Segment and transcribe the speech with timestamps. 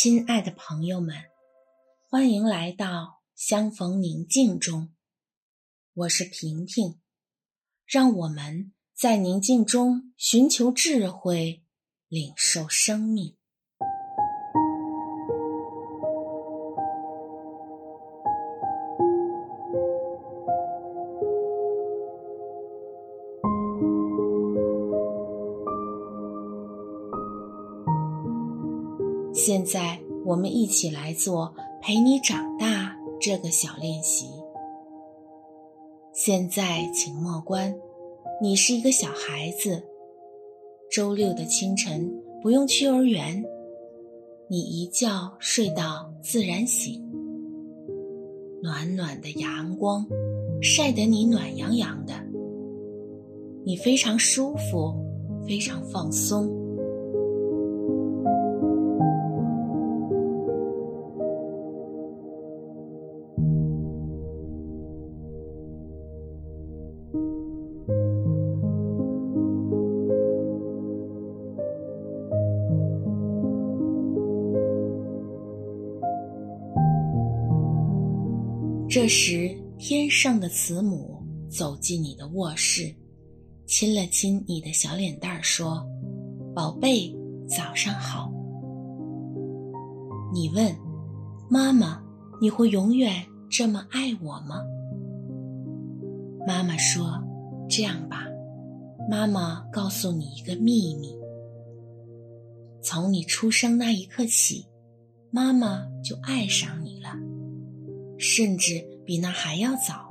[0.00, 1.24] 亲爱的朋友们，
[2.08, 4.94] 欢迎来到相逢宁静中。
[5.92, 7.00] 我是平平，
[7.84, 11.64] 让我们在宁静中寻求智慧，
[12.06, 13.37] 领受生命。
[29.32, 34.26] 现在，我们一起来做“陪你长大”这个小练习。
[36.12, 37.74] 现在，请默观，
[38.42, 39.84] 你是一个小孩子。
[40.90, 42.10] 周六的清晨，
[42.42, 43.44] 不用去幼儿园，
[44.48, 45.08] 你一觉
[45.38, 47.00] 睡到自然醒。
[48.60, 50.04] 暖暖的阳光
[50.60, 52.14] 晒得你暖洋洋的，
[53.64, 54.92] 你非常舒服，
[55.46, 56.57] 非常放松。
[79.08, 82.94] 时，天上的慈母走进你的卧室，
[83.66, 85.86] 亲了亲你的小脸蛋儿，说
[86.54, 87.16] ：“宝贝，
[87.48, 88.30] 早上好。”
[90.32, 90.76] 你问
[91.48, 92.02] ：“妈妈，
[92.40, 94.62] 你会永远这么爱我吗？”
[96.46, 97.18] 妈妈说
[97.68, 98.26] ：“这样吧，
[99.08, 101.16] 妈妈告诉你一个秘密。
[102.82, 104.66] 从你出生那一刻起，
[105.30, 107.08] 妈妈就爱上你了。”
[108.20, 110.06] 甚至比那还要早。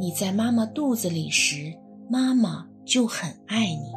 [0.00, 1.72] 你在妈妈肚子里时，
[2.10, 3.92] 妈妈就很爱你。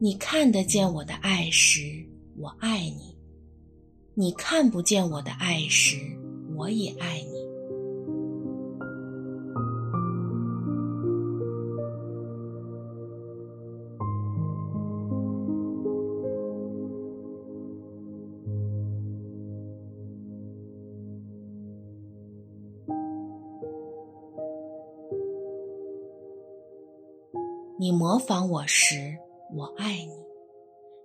[0.00, 2.07] 你看得见我的爱时，
[2.48, 3.14] 我爱你；
[4.14, 5.98] 你看不见我的爱时，
[6.56, 7.46] 我也爱你。
[27.78, 29.18] 你模仿我时，
[29.54, 30.27] 我爱你，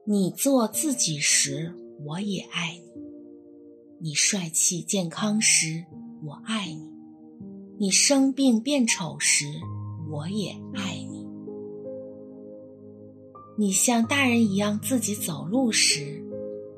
[0.05, 3.01] 你做自己时，我也爱你；
[4.01, 5.85] 你帅气健康时，
[6.25, 6.91] 我爱你；
[7.79, 9.45] 你生病变丑时，
[10.11, 11.25] 我也爱你；
[13.57, 16.21] 你像大人一样自己走路时，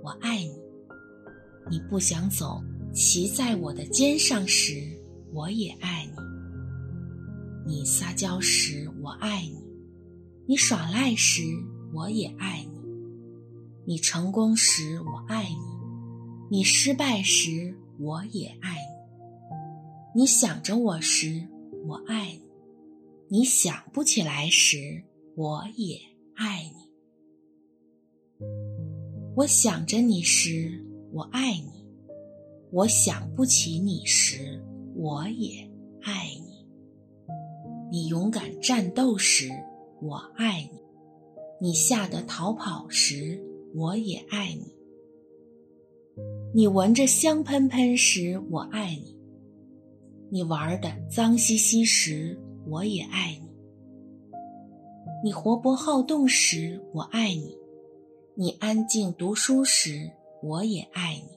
[0.03, 0.53] 我爱你；
[1.71, 2.61] 你不想走，
[2.93, 4.83] 骑在我的肩上时，
[5.33, 6.21] 我也爱你；
[7.65, 9.65] 你撒娇时，我爱你。
[10.47, 11.41] 你耍赖时，
[11.91, 12.74] 我也爱你；
[13.87, 15.57] 你成功时，我爱你；
[16.49, 21.47] 你失败时，我也爱你；你想着我时，
[21.87, 22.39] 我爱你；
[23.29, 25.03] 你想不起来时，
[25.35, 25.99] 我也
[26.35, 28.45] 爱你。
[29.35, 31.85] 我想着你时，我爱你；
[32.71, 35.69] 我想不起你时，我也
[36.01, 36.65] 爱你。
[37.91, 39.49] 你勇敢战斗时，
[40.01, 40.79] 我爱你，
[41.61, 43.39] 你吓得逃跑时，
[43.77, 44.73] 我也爱你；
[46.53, 49.13] 你闻着香喷喷时，我爱你；
[50.31, 52.39] 你玩的脏兮兮时，
[52.69, 53.49] 我也爱你；
[55.25, 57.57] 你活泼好动时，我爱你；
[58.35, 60.09] 你安静读书时，
[60.41, 61.34] 我也爱你。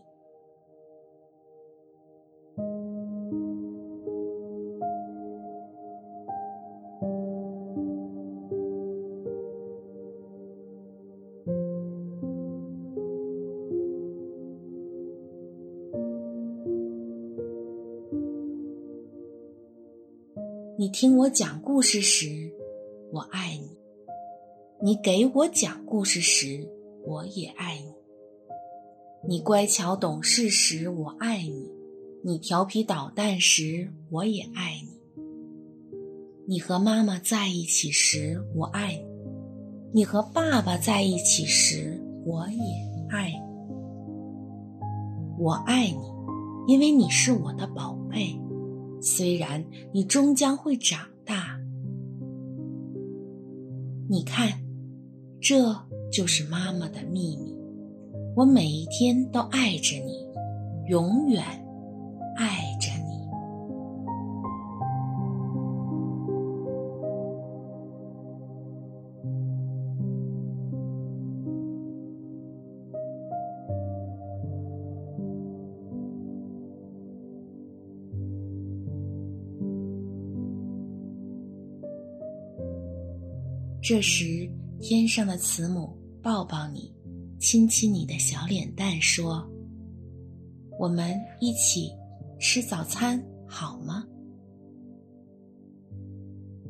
[20.80, 22.52] 你听我讲故事时，
[23.12, 23.66] 我爱你；
[24.80, 26.68] 你给我讲故事时，
[27.04, 27.92] 我也爱你；
[29.28, 31.68] 你乖巧懂事时，我爱你；
[32.22, 34.92] 你调皮捣蛋时，我也爱你；
[36.46, 39.02] 你和妈妈在一起时，我爱你；
[39.92, 43.40] 你和爸爸在一起时，我也爱你。
[45.40, 48.38] 我爱你，因为你是我的宝贝。
[49.00, 51.58] 虽然你终将会长大，
[54.08, 54.48] 你看，
[55.40, 55.74] 这
[56.10, 57.56] 就是妈妈的秘密。
[58.34, 60.26] 我每一天都爱着你，
[60.88, 61.42] 永远
[83.90, 84.46] 这时，
[84.82, 86.94] 天上的慈母抱抱你。
[87.40, 89.48] 亲亲你的小脸蛋，说
[90.78, 91.90] ：“我们一起
[92.38, 94.06] 吃早餐好吗？”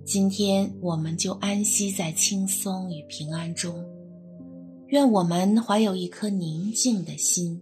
[0.07, 3.85] 今天我们就安息在轻松与平安中。
[4.87, 7.61] 愿我们怀有一颗宁静的心，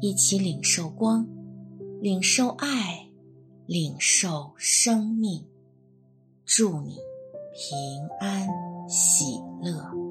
[0.00, 1.28] 一起领受光，
[2.00, 3.10] 领受爱，
[3.66, 5.44] 领受生命。
[6.46, 6.96] 祝你
[7.54, 7.78] 平
[8.18, 8.48] 安
[8.88, 10.03] 喜乐。